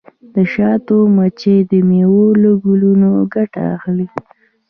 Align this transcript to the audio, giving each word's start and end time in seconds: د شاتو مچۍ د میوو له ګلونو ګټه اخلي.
د 0.33 0.35
شاتو 0.53 0.97
مچۍ 1.15 1.57
د 1.71 1.71
میوو 1.89 2.25
له 2.41 2.51
ګلونو 2.63 3.09
ګټه 3.33 3.61
اخلي. 3.75 4.07